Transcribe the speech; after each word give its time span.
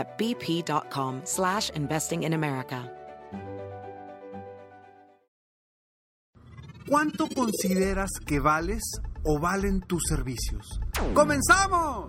at 0.00 0.18
bp.com 0.18 1.20
slash 1.24 1.70
investing 1.76 2.24
in 2.24 2.32
America. 2.32 2.90
¿Cuánto 6.90 7.28
consideras 7.28 8.10
que 8.26 8.40
vales 8.40 8.82
o 9.22 9.38
valen 9.38 9.80
tus 9.80 10.02
servicios? 10.08 10.80
¡Comenzamos! 11.14 12.08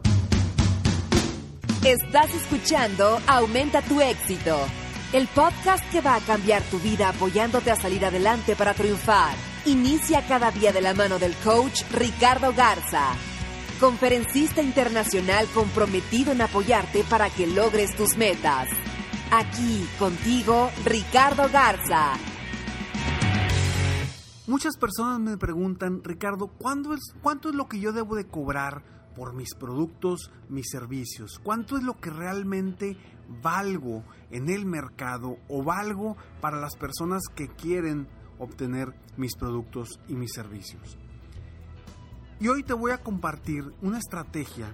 Estás 1.86 2.34
escuchando 2.34 3.20
Aumenta 3.28 3.84
tu 3.84 4.02
éxito, 4.02 4.58
el 5.14 5.28
podcast 5.28 5.84
que 5.92 6.02
va 6.02 6.16
a 6.16 6.20
cambiar 6.22 6.64
tu 6.64 6.80
vida 6.80 7.10
apoyándote 7.10 7.70
a 7.70 7.76
salir 7.76 8.04
adelante 8.06 8.56
para 8.56 8.74
triunfar. 8.74 9.36
Inicia 9.66 10.26
cada 10.28 10.50
día 10.50 10.72
de 10.72 10.82
la 10.82 10.96
mano 10.96 11.20
del 11.20 11.36
coach 11.44 11.84
Ricardo 11.92 12.52
Garza, 12.52 13.14
conferencista 13.82 14.62
internacional 14.62 15.48
comprometido 15.56 16.32
en 16.32 16.42
apoyarte 16.42 17.04
para 17.10 17.32
que 17.32 17.48
logres 17.48 17.96
tus 17.96 18.16
metas. 18.16 18.70
Aquí 19.32 19.88
contigo, 19.98 20.70
Ricardo 20.86 21.50
Garza. 21.52 22.14
Muchas 24.46 24.78
personas 24.78 25.20
me 25.20 25.36
preguntan, 25.36 26.04
Ricardo, 26.04 26.52
¿cuánto 26.60 26.94
es, 26.94 27.00
¿cuánto 27.24 27.50
es 27.50 27.56
lo 27.56 27.68
que 27.68 27.80
yo 27.80 27.92
debo 27.92 28.16
de 28.16 28.28
cobrar 28.28 28.84
por 29.16 29.34
mis 29.34 29.56
productos, 29.56 30.30
mis 30.48 30.70
servicios? 30.70 31.40
¿Cuánto 31.44 31.76
es 31.76 31.84
lo 31.84 32.00
que 32.00 32.12
realmente 32.12 32.98
valgo 33.42 34.04
en 34.30 34.50
el 34.50 34.68
mercado 34.68 35.38
o 35.50 35.64
valgo 35.64 36.18
para 36.40 36.62
las 36.62 36.76
personas 36.76 37.24
que 37.34 37.48
quieren 37.48 38.08
obtener 38.38 38.94
mis 39.18 39.36
productos 39.36 40.00
y 40.08 40.14
mis 40.14 40.34
servicios? 40.34 41.01
Y 42.42 42.48
hoy 42.48 42.64
te 42.64 42.74
voy 42.74 42.92
a 42.92 42.98
compartir 42.98 43.72
una 43.84 44.00
estrategia 44.00 44.74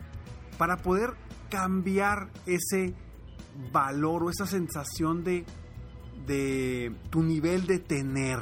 para 0.58 0.78
poder 0.78 1.16
cambiar 1.50 2.30
ese 2.46 2.94
valor 3.74 4.24
o 4.24 4.30
esa 4.30 4.48
sensación 4.48 5.26
de, 5.26 5.44
de 6.26 6.96
tu 7.10 7.24
nivel 7.24 7.68
de 7.68 7.80
tener. 7.80 8.40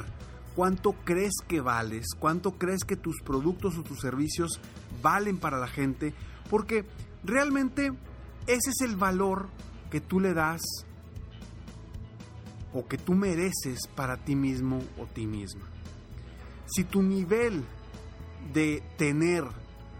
Cuánto 0.54 0.92
crees 1.04 1.32
que 1.48 1.60
vales, 1.60 2.06
cuánto 2.16 2.52
crees 2.52 2.84
que 2.84 2.94
tus 2.94 3.20
productos 3.20 3.76
o 3.76 3.82
tus 3.82 3.98
servicios 3.98 4.60
valen 5.02 5.38
para 5.38 5.58
la 5.58 5.66
gente, 5.66 6.14
porque 6.48 6.84
realmente 7.24 7.90
ese 8.46 8.70
es 8.70 8.80
el 8.82 8.94
valor 8.94 9.48
que 9.90 10.00
tú 10.00 10.20
le 10.20 10.34
das 10.34 10.62
o 12.72 12.86
que 12.86 12.96
tú 12.96 13.14
mereces 13.14 13.88
para 13.96 14.18
ti 14.18 14.36
mismo 14.36 14.80
o 14.96 15.06
ti 15.06 15.26
misma. 15.26 15.66
Si 16.66 16.84
tu 16.84 17.02
nivel 17.02 17.64
de 18.52 18.82
tener 18.96 19.44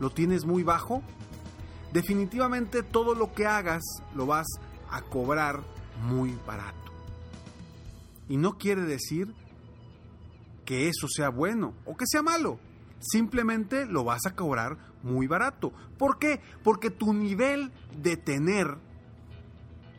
lo 0.01 0.11
tienes 0.11 0.45
muy 0.45 0.63
bajo, 0.63 1.03
definitivamente 1.93 2.83
todo 2.83 3.15
lo 3.15 3.33
que 3.33 3.47
hagas 3.47 3.83
lo 4.15 4.27
vas 4.27 4.47
a 4.91 5.03
cobrar 5.03 5.61
muy 6.09 6.37
barato. 6.47 6.93
Y 8.29 8.37
no 8.37 8.59
quiere 8.59 8.83
decir 8.83 9.33
que 10.65 10.89
eso 10.89 11.09
sea 11.09 11.29
bueno 11.29 11.75
o 11.85 11.97
que 11.97 12.07
sea 12.07 12.23
malo. 12.23 12.59
Simplemente 13.01 13.87
lo 13.87 14.05
vas 14.05 14.27
a 14.27 14.35
cobrar 14.35 14.77
muy 15.03 15.27
barato. 15.27 15.73
¿Por 15.99 16.19
qué? 16.19 16.41
Porque 16.65 16.91
tu 16.91 17.13
nivel 17.13 17.71
de 18.03 18.17
tener 18.17 18.77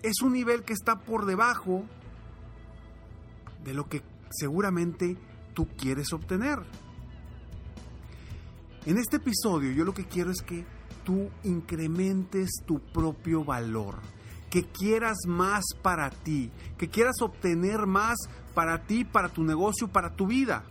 es 0.04 0.22
un 0.22 0.34
nivel 0.34 0.64
que 0.64 0.74
está 0.74 1.00
por 1.00 1.26
debajo 1.26 1.86
de 3.64 3.74
lo 3.74 3.88
que 3.88 4.04
seguramente 4.30 5.18
tú 5.54 5.68
quieres 5.78 6.12
obtener. 6.14 6.60
En 8.88 8.98
este 8.98 9.18
episodio 9.18 9.74
yo 9.74 9.84
lo 9.84 9.94
que 9.94 10.06
quiero 10.06 10.32
es 10.32 10.42
que 10.42 10.66
tú 11.04 11.30
incrementes 11.44 12.50
tu 12.66 12.80
propio 12.80 13.44
valor, 13.44 13.96
que 14.50 14.64
quieras 14.64 15.18
más 15.28 15.66
para 15.82 16.10
ti, 16.10 16.50
que 16.78 16.88
quieras 16.88 17.22
obtener 17.22 17.86
más 17.86 18.16
para 18.54 18.84
ti, 18.84 19.04
para 19.04 19.28
tu 19.28 19.44
negocio, 19.44 19.90
para 19.90 20.16
tu 20.16 20.28
vida. 20.28 20.64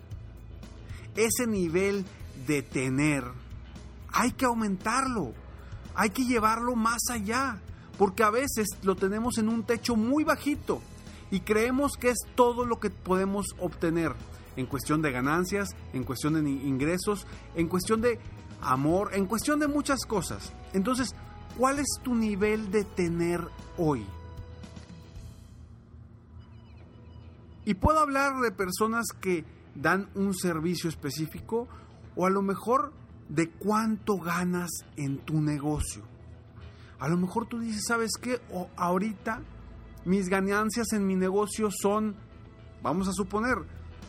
Ese 1.15 1.47
nivel 1.47 2.07
de 2.47 2.63
tener 2.63 3.23
hay 4.15 4.33
que 4.33 4.47
aumentarlo, 4.47 5.35
hay 5.95 6.09
que 6.09 6.25
llevarlo 6.25 6.75
más 6.75 7.11
allá, 7.11 7.61
porque 7.99 8.23
a 8.23 8.31
veces 8.31 8.67
lo 8.83 8.97
tenemos 8.97 9.37
en 9.37 9.51
un 9.51 9.63
techo 9.63 9.95
muy 9.95 10.25
bajito 10.25 10.81
y 11.31 11.41
creemos 11.41 11.93
que 12.01 12.09
es 12.09 12.19
todo 12.35 12.65
lo 12.65 12.81
que 12.81 12.89
podemos 12.89 13.45
obtener 13.59 14.15
en 14.57 14.67
cuestión 14.67 15.03
de 15.03 15.13
ganancias, 15.13 15.71
en 15.93 16.05
cuestión 16.05 16.35
de 16.35 16.51
ingresos, 16.51 17.27
en 17.55 17.69
cuestión 17.69 18.01
de 18.01 18.19
amor, 18.61 19.11
en 19.13 19.27
cuestión 19.27 19.59
de 19.61 19.69
muchas 19.69 20.05
cosas. 20.07 20.53
Entonces, 20.73 21.15
¿cuál 21.57 21.79
es 21.79 21.89
tu 22.03 22.15
nivel 22.15 22.71
de 22.71 22.85
tener 22.85 23.41
hoy? 23.77 24.07
Y 27.65 27.75
puedo 27.75 28.01
hablar 28.01 28.41
de 28.41 28.53
personas 28.53 29.07
que 29.21 29.45
dan 29.75 30.09
un 30.15 30.35
servicio 30.35 30.89
específico 30.89 31.69
o 32.15 32.27
a 32.27 32.31
lo 32.31 32.41
mejor 32.41 32.93
de 33.29 33.51
cuánto 33.51 34.19
ganas 34.19 34.71
en 34.97 35.19
tu 35.19 35.41
negocio. 35.41 36.03
A 36.99 37.09
lo 37.09 37.17
mejor 37.17 37.47
tú 37.47 37.59
dices, 37.59 37.83
¿sabes 37.87 38.13
qué? 38.21 38.41
O 38.53 38.71
ahorita 38.77 39.43
mis 40.05 40.29
ganancias 40.29 40.93
en 40.93 41.07
mi 41.07 41.17
negocio 41.17 41.69
son, 41.71 42.15
vamos 42.83 43.09
a 43.09 43.13
suponer, 43.13 43.57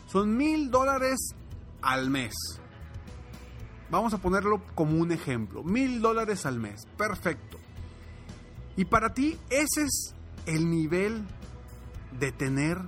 son 0.08 0.36
mil 0.36 0.70
dólares 0.70 1.18
al 1.80 2.10
mes. 2.10 2.34
Vamos 3.90 4.12
a 4.12 4.18
ponerlo 4.18 4.62
como 4.74 4.98
un 4.98 5.12
ejemplo. 5.12 5.62
Mil 5.62 6.02
dólares 6.02 6.44
al 6.44 6.58
mes. 6.58 6.86
Perfecto. 6.96 7.58
Y 8.76 8.84
para 8.84 9.14
ti 9.14 9.38
ese 9.48 9.84
es 9.84 10.14
el 10.46 10.68
nivel 10.68 11.24
de 12.18 12.32
tener 12.32 12.78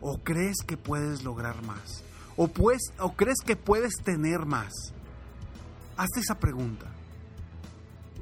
¿O 0.00 0.18
crees 0.18 0.58
que 0.66 0.76
puedes 0.76 1.24
lograr 1.24 1.62
más? 1.64 2.02
¿O, 2.36 2.48
pues, 2.48 2.92
¿O 2.98 3.14
crees 3.14 3.38
que 3.44 3.56
puedes 3.56 3.94
tener 4.04 4.44
más? 4.44 4.72
Hazte 5.96 6.20
esa 6.20 6.38
pregunta. 6.38 6.86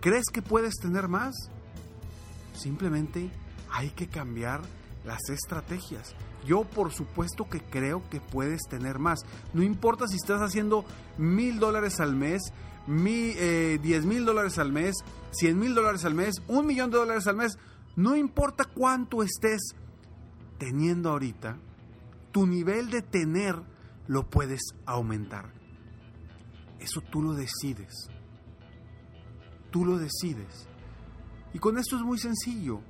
¿Crees 0.00 0.26
que 0.32 0.40
puedes 0.40 0.74
tener 0.76 1.08
más? 1.08 1.34
Simplemente 2.56 3.30
hay 3.70 3.90
que 3.90 4.08
cambiar 4.08 4.62
las 5.04 5.28
estrategias. 5.28 6.14
Yo 6.44 6.64
por 6.64 6.92
supuesto 6.92 7.48
que 7.48 7.60
creo 7.60 8.02
que 8.10 8.20
puedes 8.20 8.62
tener 8.68 8.98
más. 8.98 9.20
No 9.52 9.62
importa 9.62 10.06
si 10.06 10.16
estás 10.16 10.40
haciendo 10.40 10.84
mil 11.18 11.58
dólares 11.58 12.00
al 12.00 12.14
mes, 12.14 12.52
eh, 12.88 13.78
diez 13.82 14.04
mil 14.04 14.24
dólares 14.24 14.58
al 14.58 14.72
mes, 14.72 14.96
cien 15.30 15.58
mil 15.58 15.74
dólares 15.74 16.04
al 16.04 16.14
mes, 16.14 16.42
un 16.48 16.66
millón 16.66 16.90
de 16.90 16.98
dólares 16.98 17.26
al 17.26 17.36
mes. 17.36 17.58
No 17.96 18.16
importa 18.16 18.64
cuánto 18.64 19.22
estés 19.22 19.74
teniendo 20.58 21.10
ahorita, 21.10 21.56
tu 22.32 22.46
nivel 22.46 22.90
de 22.90 23.02
tener 23.02 23.56
lo 24.06 24.28
puedes 24.28 24.60
aumentar. 24.86 25.52
Eso 26.78 27.00
tú 27.00 27.22
lo 27.22 27.32
decides. 27.32 28.10
Tú 29.70 29.84
lo 29.84 29.96
decides. 29.98 30.68
Y 31.52 31.58
con 31.58 31.78
esto 31.78 31.96
es 31.96 32.02
muy 32.02 32.18
sencillo. 32.18 32.80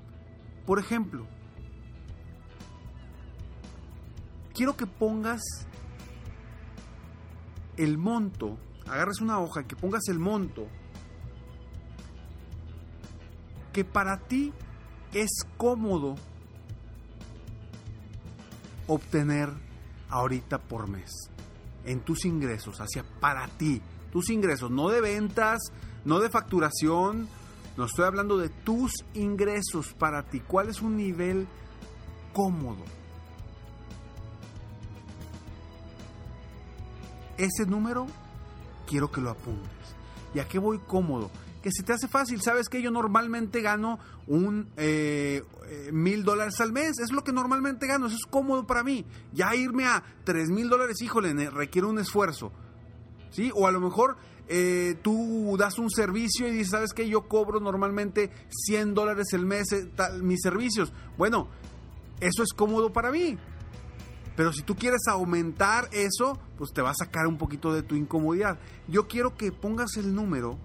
Por 0.67 0.79
ejemplo, 0.79 1.27
quiero 4.55 4.77
que 4.77 4.87
pongas 4.87 5.43
el 7.77 7.99
monto, 7.99 8.57
agarres 8.87 9.21
una 9.21 9.41
hoja 9.41 9.63
y 9.63 9.65
que 9.65 9.77
pongas 9.77 10.09
el 10.09 10.19
monto 10.19 10.69
que 13.73 13.85
para 13.85 14.19
ti 14.19 14.53
es 15.13 15.31
cómodo 15.57 16.15
obtener 18.87 19.51
ahorita 20.09 20.59
por 20.59 20.89
mes 20.89 21.11
en 21.85 22.01
tus 22.01 22.25
ingresos 22.25 22.81
hacia 22.81 23.03
para 23.21 23.49
ti, 23.49 23.83
tus 24.13 24.31
ingresos, 24.31 24.71
no 24.71 24.89
de 24.89 25.01
ventas, 25.01 25.59
no 26.05 26.21
de 26.21 26.31
facturación, 26.31 27.29
no 27.77 27.85
estoy 27.85 28.05
hablando 28.05 28.39
de 28.39 28.49
tus 28.49 28.93
ingresos 29.15 29.93
para 29.95 30.23
ti. 30.23 30.41
¿Cuál 30.41 30.69
es 30.69 30.81
un 30.81 30.97
nivel 30.97 31.49
cómodo? 32.33 32.85
Ese 37.39 37.67
número 37.67 38.07
quiero 38.87 39.11
que 39.11 39.21
lo 39.21 39.31
apuntes. 39.31 39.95
¿Y 40.35 40.41
a 40.41 40.49
qué 40.49 40.59
voy 40.59 40.79
cómodo? 40.79 41.31
Que 41.63 41.71
se 41.73 41.83
te 41.83 41.93
hace 41.93 42.09
fácil. 42.09 42.41
Sabes 42.43 42.69
que 42.69 42.83
yo 42.83 42.91
normalmente 42.91 43.63
gano 43.63 43.99
un 44.27 44.69
eh, 44.77 45.43
eh, 45.69 45.91
mil 45.93 46.25
dólares 46.25 46.61
al 46.61 46.73
mes. 46.73 46.99
Es 46.99 47.13
lo 47.13 47.25
que 47.25 47.33
normalmente 47.33 47.87
gano. 47.87 48.07
Eso 48.07 48.17
es 48.17 48.27
cómodo 48.27 48.67
para 48.67 48.83
mí. 48.83 49.05
Ya 49.33 49.55
irme 49.55 49.87
a 49.87 50.03
tres 50.25 50.51
mil 50.51 50.69
dólares, 50.69 51.01
híjole, 51.01 51.33
requiere 51.51 51.87
un 51.87 51.99
esfuerzo. 51.99 52.53
¿Sí? 53.31 53.51
O 53.55 53.67
a 53.67 53.73
lo 53.73 53.81
mejor 53.81 54.17
eh, 54.47 54.97
tú 55.03 55.57
das 55.59 55.79
un 55.79 55.91
servicio 55.91 56.47
y 56.47 56.53
dices, 56.53 56.71
¿sabes 56.71 56.93
qué? 56.93 57.09
Yo 57.09 57.29
cobro 57.29 57.61
normalmente 57.61 58.31
100 58.51 58.95
dólares 58.95 59.33
el 59.33 59.47
mes 59.47 59.69
mis 60.21 60.41
servicios. 60.43 60.93
Bueno, 61.17 61.49
eso 62.21 62.43
es 62.43 62.53
cómodo 62.53 62.93
para 62.93 63.11
mí. 63.11 63.39
Pero 64.37 64.53
si 64.53 64.63
tú 64.63 64.75
quieres 64.75 65.07
aumentar 65.09 65.89
eso, 65.93 66.39
pues 66.59 66.73
te 66.73 66.83
va 66.83 66.91
a 66.91 66.95
sacar 66.95 67.27
un 67.27 67.39
poquito 67.39 67.73
de 67.73 67.83
tu 67.83 67.95
incomodidad. 67.95 68.59
Yo 68.89 69.07
quiero 69.07 69.37
que 69.37 69.53
pongas 69.53 69.97
el 69.97 70.15
número 70.15 70.59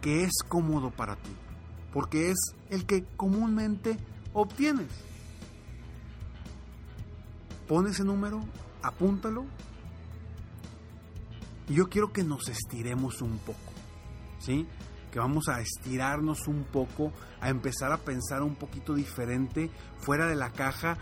que 0.00 0.22
es 0.22 0.32
cómodo 0.46 0.90
para 0.90 1.16
ti, 1.16 1.32
porque 1.92 2.30
es 2.30 2.36
el 2.70 2.86
que 2.86 3.04
comúnmente 3.16 3.98
obtienes. 4.32 4.88
Pon 7.66 7.88
ese 7.88 8.04
número, 8.04 8.40
apúntalo. 8.80 9.44
Y 11.68 11.74
yo 11.74 11.88
quiero 11.88 12.12
que 12.12 12.22
nos 12.22 12.48
estiremos 12.48 13.22
un 13.22 13.38
poco, 13.38 13.72
¿sí? 14.38 14.68
Que 15.10 15.18
vamos 15.18 15.48
a 15.48 15.60
estirarnos 15.60 16.46
un 16.46 16.62
poco, 16.62 17.12
a 17.40 17.48
empezar 17.48 17.90
a 17.90 17.96
pensar 17.96 18.42
un 18.42 18.54
poquito 18.54 18.94
diferente, 18.94 19.68
fuera 19.98 20.28
de 20.28 20.36
la 20.36 20.52
caja 20.52 20.96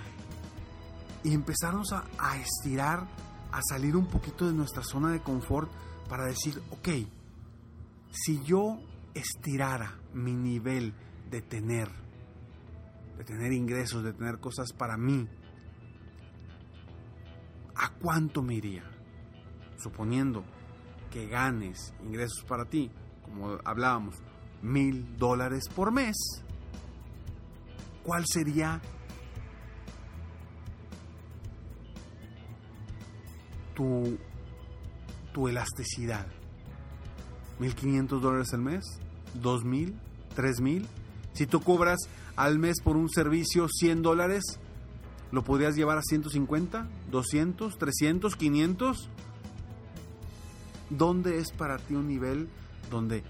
y 1.24 1.32
empezarnos 1.32 1.92
a, 1.92 2.36
estirar, 2.36 3.08
a 3.50 3.60
salir 3.66 3.96
un 3.96 4.06
poquito 4.06 4.46
de 4.46 4.52
nuestra 4.52 4.82
zona 4.84 5.10
de 5.10 5.20
confort 5.20 5.72
para 6.08 6.26
decir, 6.26 6.62
ok, 6.70 6.88
si 8.12 8.42
yo 8.44 8.78
estirara 9.14 9.98
mi 10.12 10.34
nivel 10.34 10.92
de 11.30 11.40
tener, 11.40 11.88
de 13.16 13.24
tener 13.24 13.52
ingresos, 13.54 14.04
de 14.04 14.12
tener 14.12 14.38
cosas 14.38 14.72
para 14.74 14.98
mí, 14.98 15.26
¿a 17.74 17.88
cuánto 17.94 18.42
me 18.42 18.54
iría? 18.54 18.84
Suponiendo 19.78 20.44
que 21.10 21.26
ganes 21.26 21.94
ingresos 22.04 22.44
para 22.46 22.66
ti, 22.66 22.90
como 23.24 23.58
hablábamos, 23.64 24.16
mil 24.60 25.16
dólares 25.16 25.70
por 25.74 25.90
mes, 25.90 26.16
¿cuál 28.02 28.24
sería 28.26 28.82
tu, 33.74 34.18
tu 35.32 35.48
elasticidad. 35.48 36.26
1.500 37.60 38.20
dólares 38.20 38.52
al 38.52 38.60
mes, 38.60 38.84
2.000, 39.42 39.94
3.000. 40.36 40.86
Si 41.32 41.46
tú 41.46 41.60
cobras 41.60 41.98
al 42.36 42.58
mes 42.58 42.80
por 42.82 42.96
un 42.96 43.08
servicio 43.10 43.68
100 43.68 44.02
dólares, 44.02 44.42
¿lo 45.32 45.44
podrías 45.44 45.74
llevar 45.74 45.98
a 45.98 46.02
150, 46.02 46.88
200, 47.10 47.78
300, 47.78 48.36
500? 48.36 49.10
¿Dónde 50.90 51.38
es 51.38 51.50
para 51.52 51.78
ti 51.78 51.94
un 51.94 52.08
nivel 52.08 52.48
donde 52.90 53.24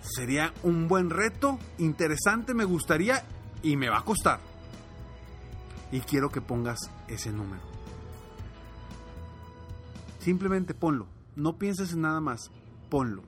sería 0.00 0.52
un 0.62 0.88
buen 0.88 1.10
reto, 1.10 1.58
interesante, 1.78 2.54
me 2.54 2.64
gustaría 2.64 3.24
y 3.62 3.76
me 3.76 3.88
va 3.88 3.98
a 3.98 4.04
costar? 4.04 4.40
Y 5.92 6.00
quiero 6.00 6.30
que 6.30 6.40
pongas 6.40 6.78
ese 7.08 7.32
número. 7.32 7.67
Simplemente 10.18 10.74
ponlo. 10.74 11.06
No 11.36 11.58
pienses 11.58 11.92
en 11.92 12.02
nada 12.02 12.20
más. 12.20 12.50
Ponlo. 12.90 13.22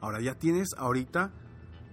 Ahora 0.00 0.20
ya 0.20 0.34
tienes 0.34 0.74
ahorita 0.76 1.32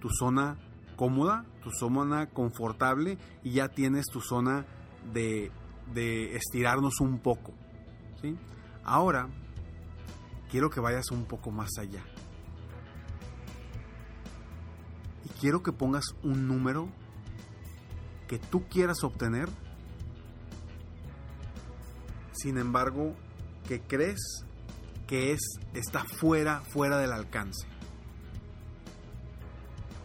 tu 0.00 0.10
zona 0.10 0.58
cómoda, 0.96 1.46
tu 1.62 1.70
zona 1.70 2.28
confortable 2.28 3.16
y 3.42 3.52
ya 3.52 3.68
tienes 3.68 4.06
tu 4.06 4.20
zona 4.20 4.66
de, 5.14 5.50
de 5.94 6.36
estirarnos 6.36 7.00
un 7.00 7.20
poco. 7.20 7.54
¿sí? 8.20 8.36
Ahora 8.84 9.28
quiero 10.50 10.68
que 10.68 10.80
vayas 10.80 11.10
un 11.10 11.24
poco 11.24 11.50
más 11.50 11.70
allá. 11.78 12.04
Y 15.24 15.28
quiero 15.40 15.62
que 15.62 15.72
pongas 15.72 16.04
un 16.22 16.46
número 16.46 16.88
que 18.28 18.38
tú 18.38 18.64
quieras 18.68 19.02
obtener 19.04 19.48
sin 22.42 22.58
embargo, 22.58 23.14
que 23.68 23.80
crees 23.80 24.44
que 25.06 25.30
es 25.30 25.60
está 25.74 26.04
fuera 26.04 26.60
fuera 26.72 26.98
del 26.98 27.12
alcance. 27.12 27.68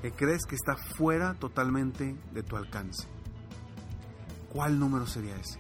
Que 0.04 0.12
crees 0.12 0.46
que 0.46 0.54
está 0.54 0.78
fuera 0.78 1.34
totalmente 1.34 2.16
de 2.32 2.44
tu 2.44 2.56
alcance. 2.56 3.08
¿Cuál 4.54 4.80
número 4.80 5.08
sería 5.08 5.36
ese? 5.36 5.60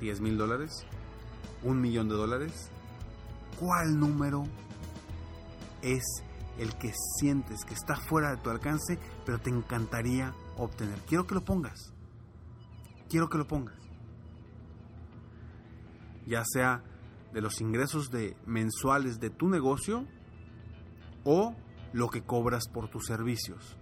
¿10 0.00 0.20
mil 0.20 0.38
dólares? 0.38 0.86
¿Un 1.62 1.82
millón 1.82 2.08
de 2.08 2.14
dólares? 2.14 2.70
¿Cuál 3.60 3.98
número 4.00 4.44
es 5.82 6.02
el 6.58 6.74
que 6.76 6.94
sientes 7.18 7.62
que 7.66 7.74
está 7.74 7.96
fuera 7.96 8.30
de 8.30 8.38
tu 8.38 8.48
alcance, 8.48 8.98
pero 9.26 9.38
te 9.38 9.50
encantaría 9.50 10.32
obtener? 10.56 10.98
Quiero 11.00 11.26
que 11.26 11.34
lo 11.34 11.44
pongas. 11.44 11.92
Quiero 13.10 13.28
que 13.28 13.36
lo 13.36 13.46
pongas 13.46 13.85
ya 16.26 16.44
sea 16.44 16.82
de 17.32 17.40
los 17.40 17.60
ingresos 17.60 18.10
de 18.10 18.36
mensuales 18.46 19.20
de 19.20 19.30
tu 19.30 19.48
negocio 19.48 20.06
o 21.24 21.54
lo 21.92 22.08
que 22.08 22.22
cobras 22.22 22.68
por 22.68 22.88
tus 22.88 23.06
servicios. 23.06 23.76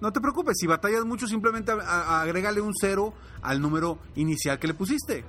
No 0.00 0.12
te 0.12 0.20
preocupes, 0.20 0.56
si 0.58 0.66
batallas 0.66 1.04
mucho, 1.04 1.28
simplemente 1.28 1.70
agrégale 1.70 2.60
un 2.60 2.72
cero 2.74 3.14
al 3.40 3.60
número 3.60 4.00
inicial 4.16 4.58
que 4.58 4.66
le 4.66 4.74
pusiste. 4.74 5.24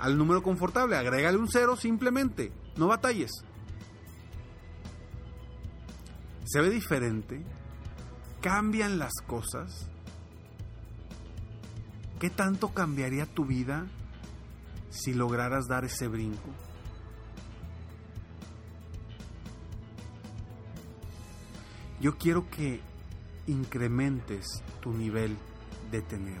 Al 0.00 0.18
número 0.18 0.42
confortable, 0.42 0.96
agrégale 0.96 1.38
un 1.38 1.48
cero 1.48 1.76
simplemente. 1.76 2.52
No 2.76 2.88
batalles. 2.88 3.30
Se 6.44 6.60
ve 6.60 6.70
diferente. 6.70 7.44
Cambian 8.40 8.98
las 8.98 9.12
cosas. 9.26 9.88
¿Qué 12.18 12.30
tanto 12.30 12.68
cambiaría 12.68 13.26
tu 13.26 13.44
vida 13.44 13.86
si 14.90 15.14
lograras 15.14 15.66
dar 15.66 15.84
ese 15.84 16.08
brinco? 16.08 16.48
Yo 22.00 22.16
quiero 22.16 22.48
que 22.50 22.80
incrementes 23.46 24.46
tu 24.80 24.92
nivel 24.92 25.36
de 25.90 26.02
tener, 26.02 26.40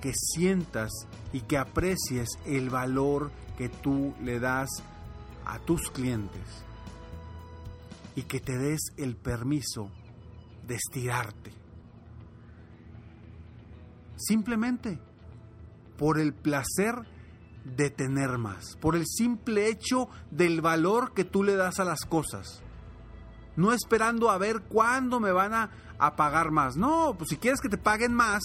que 0.00 0.12
sientas 0.14 0.90
y 1.32 1.40
que 1.40 1.58
aprecies 1.58 2.28
el 2.46 2.70
valor 2.70 3.30
que 3.56 3.68
tú 3.68 4.14
le 4.22 4.38
das 4.38 4.68
a 5.44 5.58
tus 5.58 5.90
clientes 5.90 6.64
y 8.16 8.22
que 8.22 8.40
te 8.40 8.56
des 8.56 8.80
el 8.96 9.16
permiso 9.16 9.90
de 10.66 10.76
estirarte 10.76 11.63
Simplemente 14.26 14.98
por 15.98 16.18
el 16.18 16.32
placer 16.32 16.94
de 17.64 17.90
tener 17.90 18.38
más, 18.38 18.76
por 18.80 18.94
el 18.94 19.04
simple 19.06 19.68
hecho 19.68 20.08
del 20.30 20.60
valor 20.60 21.14
que 21.14 21.24
tú 21.24 21.42
le 21.42 21.56
das 21.56 21.80
a 21.80 21.84
las 21.84 22.00
cosas. 22.00 22.62
No 23.56 23.72
esperando 23.72 24.30
a 24.30 24.38
ver 24.38 24.62
cuándo 24.62 25.20
me 25.20 25.32
van 25.32 25.54
a, 25.54 25.70
pagar 26.16 26.50
más. 26.50 26.76
No, 26.76 27.14
pues 27.16 27.30
si 27.30 27.36
quieres 27.36 27.60
que 27.60 27.68
te 27.68 27.78
paguen 27.78 28.12
más, 28.12 28.42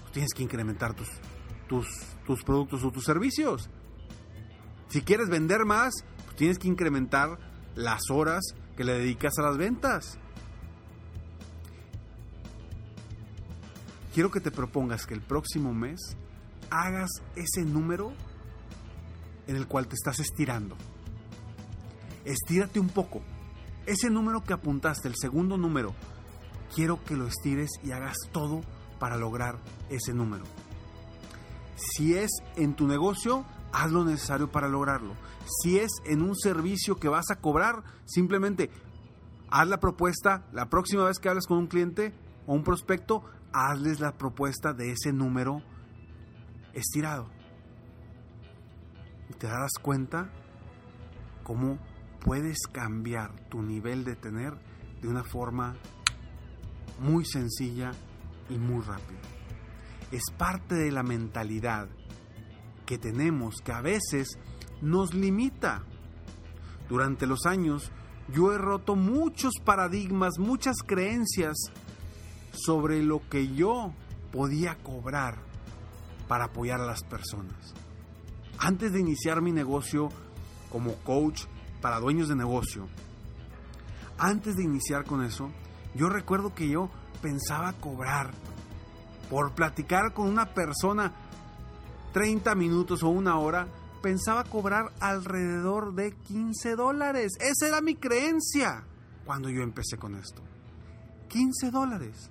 pues 0.00 0.12
tienes 0.12 0.32
que 0.34 0.42
incrementar 0.42 0.94
tus, 0.94 1.08
tus, 1.68 1.86
tus 2.26 2.42
productos 2.42 2.82
o 2.84 2.90
tus 2.90 3.04
servicios. 3.04 3.70
Si 4.88 5.02
quieres 5.02 5.28
vender 5.28 5.64
más, 5.64 5.92
pues 6.24 6.36
tienes 6.36 6.58
que 6.58 6.66
incrementar 6.66 7.38
las 7.76 8.10
horas 8.10 8.42
que 8.76 8.84
le 8.84 8.94
dedicas 8.94 9.38
a 9.38 9.42
las 9.42 9.56
ventas. 9.56 10.18
Quiero 14.18 14.32
que 14.32 14.40
te 14.40 14.50
propongas 14.50 15.06
que 15.06 15.14
el 15.14 15.20
próximo 15.20 15.72
mes 15.72 16.16
hagas 16.70 17.08
ese 17.36 17.64
número 17.64 18.12
en 19.46 19.54
el 19.54 19.68
cual 19.68 19.86
te 19.86 19.94
estás 19.94 20.18
estirando. 20.18 20.76
Estírate 22.24 22.80
un 22.80 22.88
poco. 22.88 23.22
ese 23.86 24.10
número 24.10 24.42
que 24.42 24.52
apuntaste, 24.52 25.06
el 25.06 25.14
segundo 25.16 25.56
número, 25.56 25.94
quiero 26.74 27.04
que 27.04 27.14
lo 27.14 27.28
estires 27.28 27.70
y 27.84 27.92
hagas 27.92 28.16
todo 28.32 28.62
para 28.98 29.16
lograr 29.16 29.60
ese 29.88 30.12
número. 30.12 30.42
Si 31.76 32.14
es 32.16 32.32
en 32.56 32.74
tu 32.74 32.88
negocio, 32.88 33.46
haz 33.72 33.92
lo 33.92 34.04
necesario 34.04 34.50
para 34.50 34.66
lograrlo. 34.66 35.14
Si 35.62 35.78
es 35.78 35.92
en 36.04 36.22
un 36.22 36.34
servicio 36.34 36.96
que 36.96 37.06
vas 37.06 37.30
a 37.30 37.36
cobrar, 37.36 37.84
simplemente 38.04 38.68
haz 39.48 39.68
la 39.68 39.78
propuesta. 39.78 40.48
La 40.50 40.68
próxima 40.68 41.04
vez 41.04 41.20
que 41.20 41.28
hables 41.28 41.46
con 41.46 41.58
un 41.58 41.68
cliente 41.68 42.12
o 42.48 42.54
un 42.54 42.64
prospecto, 42.64 43.22
hazles 43.52 44.00
la 44.00 44.12
propuesta 44.12 44.72
de 44.72 44.92
ese 44.92 45.12
número 45.12 45.62
estirado. 46.74 47.28
Y 49.30 49.34
te 49.34 49.46
darás 49.46 49.72
cuenta 49.80 50.30
cómo 51.42 51.78
puedes 52.20 52.58
cambiar 52.72 53.32
tu 53.48 53.62
nivel 53.62 54.04
de 54.04 54.16
tener 54.16 54.54
de 55.00 55.08
una 55.08 55.24
forma 55.24 55.76
muy 57.00 57.24
sencilla 57.24 57.92
y 58.48 58.58
muy 58.58 58.82
rápida. 58.82 59.20
Es 60.10 60.24
parte 60.36 60.74
de 60.74 60.90
la 60.90 61.02
mentalidad 61.02 61.88
que 62.86 62.98
tenemos 62.98 63.56
que 63.62 63.72
a 63.72 63.82
veces 63.82 64.38
nos 64.80 65.14
limita. 65.14 65.84
Durante 66.88 67.26
los 67.26 67.44
años 67.44 67.92
yo 68.32 68.52
he 68.52 68.58
roto 68.58 68.96
muchos 68.96 69.52
paradigmas, 69.64 70.38
muchas 70.38 70.76
creencias 70.86 71.56
sobre 72.64 73.02
lo 73.02 73.20
que 73.28 73.54
yo 73.54 73.92
podía 74.32 74.76
cobrar 74.76 75.38
para 76.26 76.46
apoyar 76.46 76.80
a 76.80 76.86
las 76.86 77.02
personas. 77.02 77.74
Antes 78.58 78.92
de 78.92 79.00
iniciar 79.00 79.40
mi 79.40 79.52
negocio 79.52 80.08
como 80.70 80.94
coach 81.04 81.44
para 81.80 82.00
dueños 82.00 82.28
de 82.28 82.36
negocio, 82.36 82.88
antes 84.18 84.56
de 84.56 84.64
iniciar 84.64 85.04
con 85.04 85.24
eso, 85.24 85.50
yo 85.94 86.08
recuerdo 86.08 86.54
que 86.54 86.68
yo 86.68 86.90
pensaba 87.22 87.72
cobrar 87.74 88.32
por 89.30 89.54
platicar 89.54 90.12
con 90.12 90.28
una 90.28 90.46
persona 90.54 91.12
30 92.12 92.54
minutos 92.54 93.02
o 93.02 93.08
una 93.08 93.38
hora, 93.38 93.68
pensaba 94.02 94.44
cobrar 94.44 94.92
alrededor 95.00 95.94
de 95.94 96.12
15 96.12 96.76
dólares. 96.76 97.32
Esa 97.40 97.68
era 97.68 97.80
mi 97.80 97.94
creencia 97.94 98.84
cuando 99.24 99.50
yo 99.50 99.62
empecé 99.62 99.98
con 99.98 100.14
esto. 100.16 100.42
15 101.28 101.70
dólares. 101.70 102.30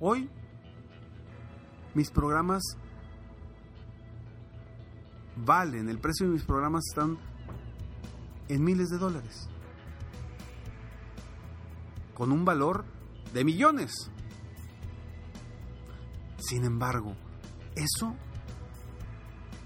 Hoy 0.00 0.28
mis 1.94 2.10
programas 2.10 2.62
valen, 5.36 5.88
el 5.88 5.98
precio 5.98 6.26
de 6.26 6.32
mis 6.32 6.44
programas 6.44 6.84
están 6.90 7.18
en 8.48 8.64
miles 8.64 8.90
de 8.90 8.98
dólares. 8.98 9.48
Con 12.14 12.32
un 12.32 12.44
valor 12.44 12.84
de 13.32 13.44
millones. 13.44 14.10
Sin 16.38 16.64
embargo, 16.64 17.14
eso 17.74 18.14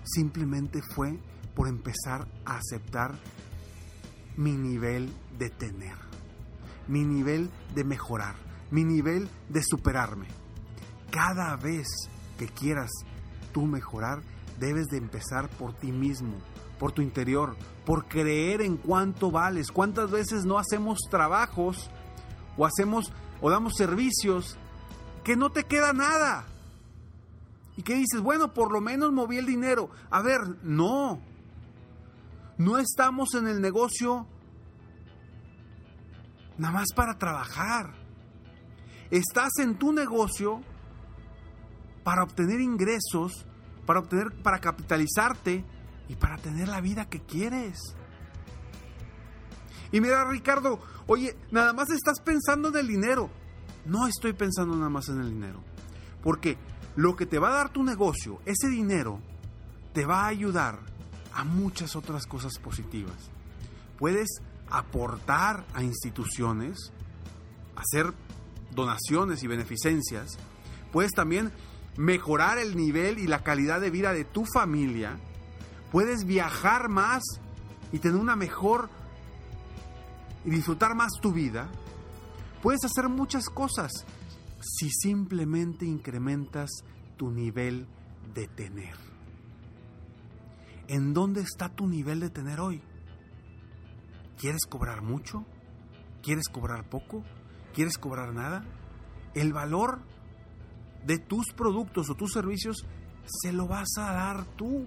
simplemente 0.04 0.80
fue 0.82 1.18
por 1.54 1.68
empezar 1.68 2.28
a 2.44 2.58
aceptar 2.58 3.18
mi 4.36 4.52
nivel 4.52 5.12
de 5.38 5.50
tener, 5.50 5.96
mi 6.86 7.04
nivel 7.04 7.50
de 7.74 7.84
mejorar, 7.84 8.36
mi 8.70 8.84
nivel 8.84 9.28
de 9.48 9.62
superarme. 9.62 10.26
Cada 11.10 11.56
vez 11.56 11.86
que 12.38 12.46
quieras 12.46 12.90
tú 13.52 13.62
mejorar, 13.62 14.20
debes 14.58 14.86
de 14.88 14.98
empezar 14.98 15.48
por 15.48 15.74
ti 15.74 15.92
mismo, 15.92 16.34
por 16.78 16.92
tu 16.92 17.02
interior, 17.02 17.56
por 17.84 18.06
creer 18.06 18.60
en 18.60 18.76
cuánto 18.76 19.30
vales. 19.30 19.72
¿Cuántas 19.72 20.10
veces 20.10 20.44
no 20.44 20.58
hacemos 20.58 20.98
trabajos 21.10 21.90
o 22.56 22.66
hacemos 22.66 23.12
o 23.40 23.50
damos 23.50 23.74
servicios 23.76 24.56
que 25.24 25.36
no 25.36 25.50
te 25.50 25.64
queda 25.64 25.92
nada? 25.92 26.44
Y 27.76 27.82
que 27.82 27.94
dices, 27.94 28.20
bueno, 28.20 28.52
por 28.52 28.72
lo 28.72 28.80
menos 28.80 29.12
moví 29.12 29.38
el 29.38 29.46
dinero. 29.46 29.88
A 30.10 30.20
ver, 30.20 30.40
no. 30.62 31.20
No 32.58 32.78
estamos 32.78 33.34
en 33.34 33.46
el 33.46 33.60
negocio 33.60 34.26
nada 36.58 36.74
más 36.74 36.88
para 36.94 37.16
trabajar. 37.16 37.94
Estás 39.10 39.52
en 39.58 39.78
tu 39.78 39.92
negocio 39.92 40.60
para 42.04 42.22
obtener 42.22 42.60
ingresos, 42.60 43.46
para 43.86 44.00
obtener 44.00 44.42
para 44.42 44.60
capitalizarte 44.60 45.64
y 46.08 46.14
para 46.14 46.36
tener 46.38 46.68
la 46.68 46.80
vida 46.80 47.08
que 47.08 47.20
quieres. 47.20 47.78
Y 49.92 50.00
mira, 50.00 50.24
Ricardo, 50.28 50.80
oye, 51.06 51.36
nada 51.50 51.72
más 51.72 51.90
estás 51.90 52.20
pensando 52.20 52.68
en 52.68 52.76
el 52.76 52.86
dinero. 52.86 53.30
No 53.86 54.06
estoy 54.06 54.34
pensando 54.34 54.76
nada 54.76 54.90
más 54.90 55.08
en 55.08 55.20
el 55.20 55.30
dinero. 55.30 55.62
Porque 56.22 56.58
lo 56.96 57.16
que 57.16 57.26
te 57.26 57.38
va 57.38 57.48
a 57.48 57.56
dar 57.56 57.72
tu 57.72 57.82
negocio, 57.82 58.40
ese 58.44 58.68
dinero, 58.68 59.20
te 59.94 60.04
va 60.04 60.24
a 60.24 60.28
ayudar 60.28 60.80
a 61.32 61.44
muchas 61.44 61.96
otras 61.96 62.26
cosas 62.26 62.58
positivas. 62.58 63.30
Puedes 63.98 64.28
aportar 64.70 65.64
a 65.74 65.82
instituciones, 65.82 66.92
hacer 67.76 68.12
donaciones 68.78 69.42
y 69.42 69.46
beneficencias. 69.46 70.38
Puedes 70.92 71.12
también 71.12 71.52
mejorar 71.96 72.58
el 72.58 72.76
nivel 72.76 73.18
y 73.18 73.26
la 73.26 73.42
calidad 73.42 73.80
de 73.80 73.90
vida 73.90 74.12
de 74.12 74.24
tu 74.24 74.44
familia 74.46 75.18
puedes 75.90 76.24
viajar 76.24 76.88
más 76.88 77.22
y 77.92 77.98
tener 77.98 78.20
una 78.20 78.36
mejor 78.36 78.88
y 80.44 80.50
disfrutar 80.50 80.94
más 80.94 81.10
tu 81.20 81.32
vida. 81.32 81.68
Puedes 82.62 82.84
hacer 82.84 83.08
muchas 83.08 83.48
cosas 83.48 83.90
si 84.60 84.90
simplemente 84.90 85.86
incrementas 85.86 86.70
tu 87.16 87.30
nivel 87.30 87.86
de 88.34 88.46
tener. 88.48 88.94
¿En 90.88 91.12
dónde 91.12 91.42
está 91.42 91.68
tu 91.68 91.86
nivel 91.86 92.20
de 92.20 92.30
tener 92.30 92.60
hoy? 92.60 92.80
¿Quieres 94.38 94.66
cobrar 94.66 95.02
mucho? 95.02 95.44
¿Quieres 96.22 96.48
cobrar 96.48 96.88
poco? 96.88 97.24
¿Quieres 97.74 97.98
cobrar 97.98 98.32
nada? 98.32 98.64
El 99.34 99.52
valor 99.52 100.00
de 101.04 101.18
tus 101.18 101.52
productos 101.52 102.10
o 102.10 102.14
tus 102.14 102.32
servicios 102.32 102.86
se 103.24 103.52
lo 103.52 103.66
vas 103.66 103.88
a 103.98 104.12
dar 104.12 104.44
tú. 104.56 104.86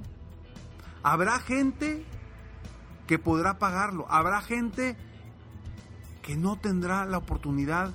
Habrá 1.03 1.39
gente 1.39 2.05
que 3.07 3.19
podrá 3.19 3.57
pagarlo, 3.57 4.05
habrá 4.09 4.41
gente 4.41 4.95
que 6.21 6.35
no 6.35 6.57
tendrá 6.57 7.05
la 7.05 7.17
oportunidad 7.17 7.91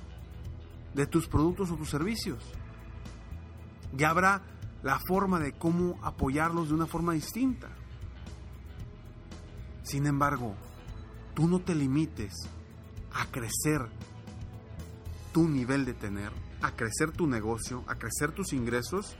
de 0.93 1.07
tus 1.07 1.27
productos 1.27 1.71
o 1.71 1.75
tus 1.75 1.89
servicios. 1.89 2.43
Y 3.97 4.03
habrá 4.03 4.41
la 4.83 4.99
forma 5.07 5.39
de 5.39 5.53
cómo 5.53 5.99
apoyarlos 6.03 6.69
de 6.69 6.75
una 6.75 6.87
forma 6.87 7.13
distinta. 7.13 7.69
Sin 9.83 10.05
embargo, 10.05 10.55
tú 11.33 11.47
no 11.47 11.59
te 11.59 11.73
limites 11.73 12.33
a 13.13 13.25
crecer 13.27 13.87
tu 15.31 15.47
nivel 15.47 15.85
de 15.85 15.93
tener, 15.93 16.31
a 16.61 16.71
crecer 16.71 17.11
tu 17.11 17.27
negocio, 17.27 17.83
a 17.87 17.95
crecer 17.95 18.31
tus 18.31 18.53
ingresos 18.53 19.15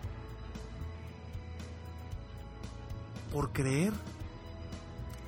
por 3.31 3.51
creer 3.51 3.93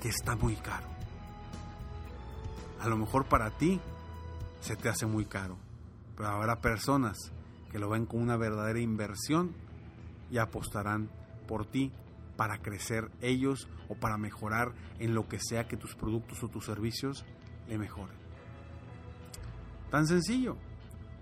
que 0.01 0.09
está 0.09 0.35
muy 0.35 0.55
caro. 0.55 0.87
A 2.79 2.87
lo 2.87 2.97
mejor 2.97 3.25
para 3.25 3.51
ti 3.51 3.79
se 4.61 4.75
te 4.75 4.89
hace 4.89 5.05
muy 5.05 5.25
caro, 5.25 5.57
pero 6.15 6.29
habrá 6.29 6.61
personas 6.61 7.17
que 7.71 7.79
lo 7.79 7.89
ven 7.89 8.05
como 8.05 8.23
una 8.23 8.37
verdadera 8.37 8.79
inversión 8.79 9.53
y 10.31 10.37
apostarán 10.37 11.09
por 11.47 11.65
ti 11.65 11.91
para 12.37 12.59
crecer 12.59 13.11
ellos 13.21 13.67
o 13.89 13.95
para 13.95 14.17
mejorar 14.17 14.73
en 14.99 15.13
lo 15.13 15.27
que 15.27 15.39
sea 15.39 15.67
que 15.67 15.77
tus 15.77 15.95
productos 15.95 16.41
o 16.43 16.47
tus 16.47 16.65
servicios 16.65 17.25
le 17.67 17.77
mejoren. 17.77 18.17
Tan 19.91 20.07
sencillo, 20.07 20.55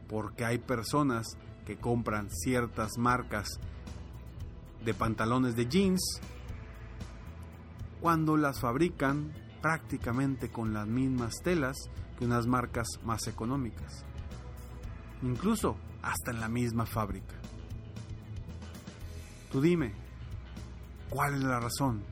porque 0.07 0.45
hay 0.45 0.57
personas 0.57 1.37
que 1.65 1.77
compran 1.77 2.29
ciertas 2.29 2.97
marcas 2.97 3.47
de 4.83 4.93
pantalones 4.93 5.55
de 5.55 5.67
jeans 5.67 6.21
cuando 7.99 8.37
las 8.37 8.59
fabrican 8.59 9.33
prácticamente 9.61 10.49
con 10.49 10.73
las 10.73 10.87
mismas 10.87 11.33
telas 11.43 11.75
que 12.17 12.25
unas 12.25 12.47
marcas 12.47 12.87
más 13.03 13.27
económicas. 13.27 14.05
Incluso 15.23 15.75
hasta 16.01 16.31
en 16.31 16.39
la 16.39 16.47
misma 16.47 16.85
fábrica. 16.85 17.35
Tú 19.51 19.61
dime, 19.61 19.93
¿cuál 21.09 21.35
es 21.35 21.43
la 21.43 21.59
razón? 21.59 22.03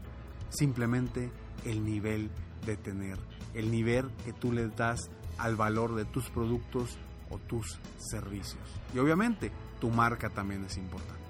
Simplemente 0.49 1.31
el 1.65 1.85
nivel 1.85 2.31
de 2.65 2.77
tener, 2.77 3.19
el 3.53 3.71
nivel 3.71 4.09
que 4.25 4.33
tú 4.33 4.51
le 4.51 4.67
das 4.69 5.09
al 5.37 5.55
valor 5.55 5.95
de 5.95 6.05
tus 6.05 6.29
productos 6.29 6.97
tus 7.39 7.79
servicios. 7.97 8.63
Y 8.93 8.99
obviamente 8.99 9.51
tu 9.79 9.89
marca 9.89 10.29
también 10.29 10.63
es 10.65 10.77
importante. 10.77 11.25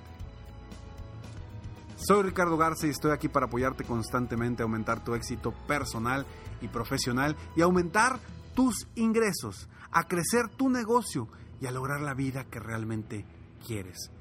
Soy 1.97 2.23
Ricardo 2.23 2.57
Garza 2.57 2.87
y 2.87 2.89
estoy 2.89 3.11
aquí 3.11 3.29
para 3.29 3.45
apoyarte 3.45 3.83
constantemente 3.83 4.61
a 4.61 4.65
aumentar 4.65 5.03
tu 5.03 5.15
éxito 5.15 5.53
personal 5.67 6.25
y 6.61 6.67
profesional 6.67 7.35
y 7.55 7.61
aumentar 7.61 8.19
tus 8.53 8.87
ingresos, 8.95 9.69
a 9.91 10.07
crecer 10.07 10.49
tu 10.49 10.69
negocio 10.69 11.27
y 11.61 11.67
a 11.67 11.71
lograr 11.71 12.01
la 12.01 12.13
vida 12.13 12.43
que 12.45 12.59
realmente 12.59 13.25
quieres. 13.65 14.11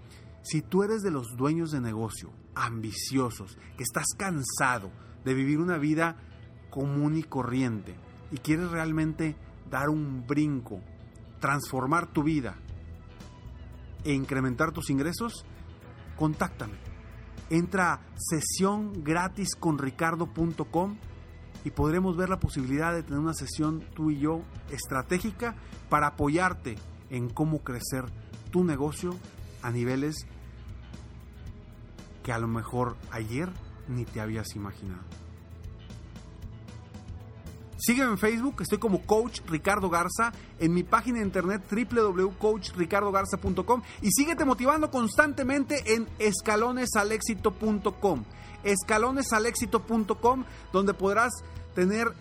Si 0.42 0.62
tú 0.62 0.82
eres 0.82 1.02
de 1.02 1.10
los 1.10 1.36
dueños 1.36 1.72
de 1.72 1.80
negocio, 1.80 2.30
ambiciosos, 2.54 3.58
que 3.76 3.82
estás 3.82 4.06
cansado 4.16 4.90
de 5.24 5.34
vivir 5.34 5.58
una 5.58 5.78
vida 5.78 6.16
común 6.70 7.16
y 7.16 7.22
corriente 7.22 7.96
y 8.30 8.38
quieres 8.38 8.70
realmente 8.70 9.36
dar 9.70 9.88
un 9.88 10.26
brinco, 10.26 10.80
transformar 11.44 12.06
tu 12.06 12.22
vida 12.22 12.54
e 14.02 14.14
incrementar 14.14 14.72
tus 14.72 14.88
ingresos, 14.88 15.44
contáctame. 16.16 16.72
Entra 17.50 17.92
a 17.92 18.00
sesión 18.16 19.04
gratis 19.04 19.50
y 21.62 21.70
podremos 21.70 22.16
ver 22.16 22.30
la 22.30 22.40
posibilidad 22.40 22.94
de 22.94 23.02
tener 23.02 23.18
una 23.18 23.34
sesión 23.34 23.84
tú 23.94 24.10
y 24.10 24.20
yo 24.20 24.40
estratégica 24.70 25.54
para 25.90 26.06
apoyarte 26.06 26.76
en 27.10 27.28
cómo 27.28 27.58
crecer 27.58 28.06
tu 28.50 28.64
negocio 28.64 29.14
a 29.60 29.70
niveles 29.70 30.26
que 32.22 32.32
a 32.32 32.38
lo 32.38 32.48
mejor 32.48 32.96
ayer 33.10 33.50
ni 33.86 34.06
te 34.06 34.22
habías 34.22 34.56
imaginado. 34.56 35.24
Sígueme 37.84 38.12
en 38.12 38.18
Facebook, 38.18 38.62
estoy 38.62 38.78
como 38.78 39.02
Coach 39.02 39.40
Ricardo 39.46 39.90
Garza, 39.90 40.32
en 40.58 40.72
mi 40.72 40.84
página 40.84 41.18
de 41.18 41.26
internet 41.26 41.62
www.coachricardogarza.com 41.70 43.82
y 44.00 44.10
síguete 44.10 44.46
motivando 44.46 44.90
constantemente 44.90 45.94
en 45.94 46.08
escalonesalexito.com. 46.18 48.24
Escalonesalexito.com, 48.62 50.44
donde 50.72 50.94
podrás 50.94 51.34
tener 51.74 52.14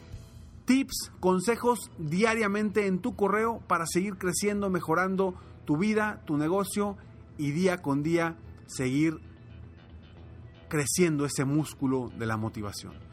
tips, 0.65 1.13
consejos 1.21 1.89
diariamente 1.97 2.87
en 2.87 2.99
tu 2.99 3.15
correo 3.15 3.61
para 3.65 3.85
seguir 3.87 4.17
creciendo, 4.17 4.69
mejorando 4.69 5.33
tu 5.63 5.77
vida, 5.77 6.21
tu 6.25 6.35
negocio 6.35 6.97
y 7.37 7.51
día 7.51 7.81
con 7.81 8.03
día 8.03 8.35
seguir 8.67 9.21
creciendo 10.67 11.25
ese 11.25 11.45
músculo 11.45 12.11
de 12.17 12.25
la 12.25 12.35
motivación. 12.35 13.12